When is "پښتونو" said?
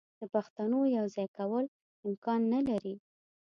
0.33-0.77